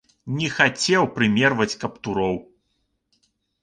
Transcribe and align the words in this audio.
Не 0.37 0.47
хацеў 0.55 1.03
прымерваць 1.19 1.71
каптуроў. 1.87 2.35